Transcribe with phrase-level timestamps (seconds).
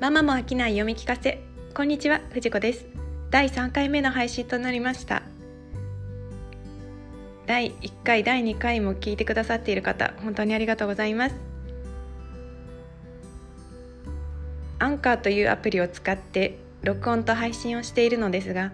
[0.00, 1.42] ママも飽きない読み聞かせ。
[1.74, 2.86] こんにちは藤子です。
[3.30, 5.24] 第3回目の配信となりました。
[7.46, 11.34] 第1回第2回も聞いてくださっている方本当にありがとうございます。
[14.78, 18.70] アンカーというアプリを使って録音と配信をしているのですが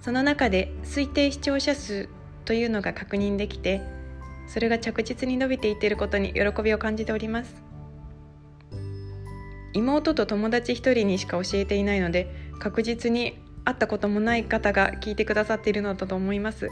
[0.00, 2.08] その中で推定視聴者数
[2.44, 3.82] というのが確認できて
[4.46, 7.67] それが着実に伸びていっていることに喜びを感じております。
[9.74, 16.70] 妹と友達一人にしか教えていないので確実に会ったこともない方が聞いてくださっているのだと思います。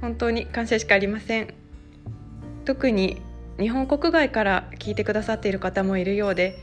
[0.00, 1.54] 本当に感謝しかありません。
[2.64, 3.22] 特に
[3.58, 6.58] 日本国外から聞いてくださっている方もいるようで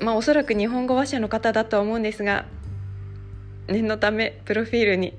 [0.00, 2.44] まあおそらく日本語話者の方だとは思うんですが
[3.68, 5.14] 念のためプロフィールに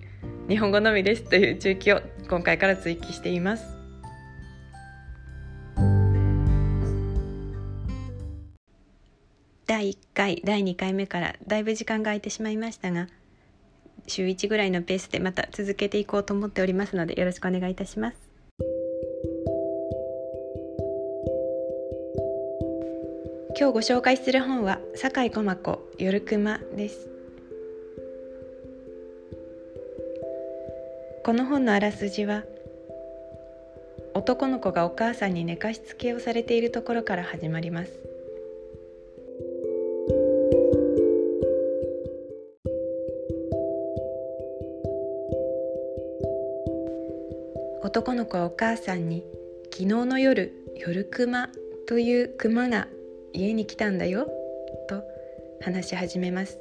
[0.50, 3.79] 日本語のみですという中記を今回から追記しています。
[9.70, 13.08] 第1回第2回目からだいぶ時間が空いてしまいましたが
[14.08, 18.18] 週1ぐらいのペースでまた続けていこうと思っておりますのでよろしくお願いいたします。
[23.60, 27.08] 今日ご紹介する本は酒井駒子夜熊です。
[31.24, 32.44] この本のあらすじは
[34.16, 38.19] 男の子がお母さんに寝かしつけをされているところから始まります。
[47.82, 49.24] 男の子はお母さんに
[49.72, 51.50] 「昨日の夜夜熊
[51.88, 52.88] という熊が
[53.34, 54.28] 家に来たんだよ」
[54.90, 55.04] と
[55.62, 56.60] 話し始めます。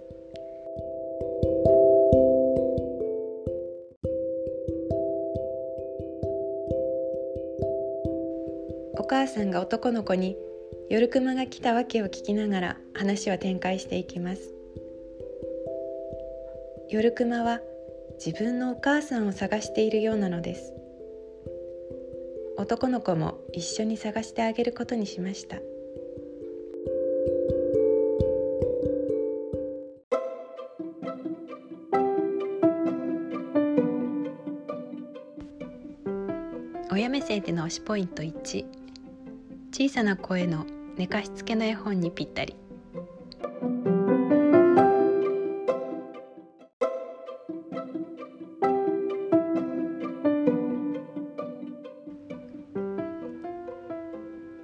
[8.97, 10.37] お母さんが男の子に
[10.89, 14.55] 夜熊が来たわけを聞きながら話は展開していきます。
[16.91, 17.61] 夜熊は
[18.25, 20.78] 自分のお母さんを探しているようなのです。
[22.69, 25.57] 男の子も一緒に探してあげることにしました。
[36.93, 38.67] 親目線での推しポイント1
[39.73, 40.67] 小さな声の
[40.99, 42.55] 寝かしつけの絵本にぴったり。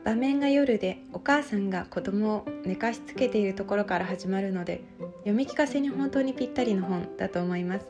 [0.05, 4.83] 場面が夜でお母さんが子供を寝かしつけているところから始まるので
[5.21, 7.87] 読み聞かせに本当にぴったりの本だと思います。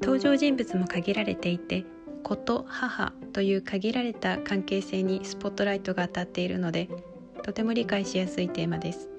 [0.00, 1.84] 登場人物も限られていて
[2.22, 6.88] 子と母という限られた関係性にスポットライトが当たっているので
[7.42, 9.13] とても理解しやすいテーマです。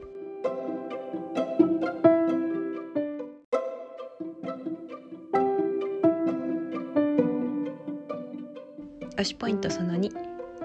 [9.16, 10.12] 推しポイントその2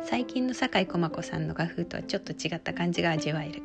[0.02, 3.62] 最近の酒井駒子さんの画風とはちょっと違った感じが味わえる。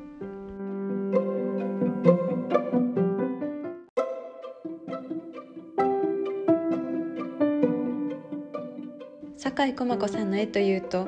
[9.38, 11.08] 酒井駒子さんの絵というと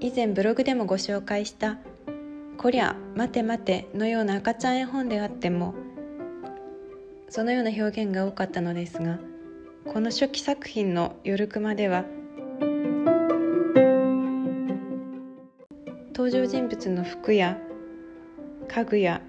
[0.00, 1.78] 以前ブログでもご紹介した
[2.56, 5.74] 「こりゃ待て待て」のような赤ちゃん絵本であっても
[7.28, 9.18] そのような表現が多かったのですが
[9.84, 12.04] この初期作品の「夜熊」では
[16.16, 17.58] 登場人物の服や
[18.68, 19.20] 家具や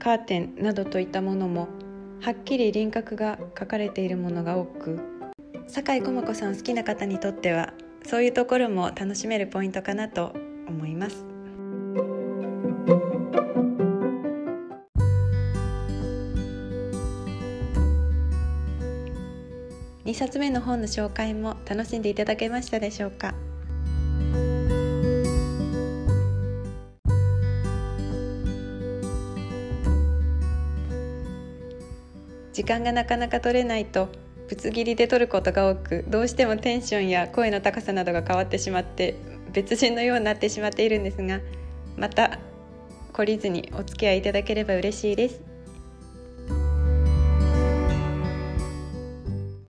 [0.00, 1.68] カーテンなどといったものも
[2.20, 4.98] はっきり輪郭が描かれているものが多く
[5.68, 7.72] 酒井駒子さん好きな方にとっては
[8.04, 10.32] そういうところも楽しめるポイントかなと
[10.66, 11.24] 思います。
[20.04, 23.34] 2冊目の本の紹介も楽しんでいただけましたでしょうか？
[32.54, 34.08] 時間がなかなか取れないと
[34.48, 39.16] ぶつ切りで撮ることが多くどうしてもテンションや声の高さなどが変わってしまって
[39.52, 41.40] 別人のようになってしまっているんですが
[41.96, 42.38] また
[43.12, 45.53] 懲りずにお付き合いいただければ嬉しいです。